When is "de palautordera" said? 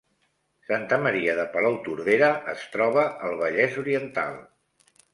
1.41-2.31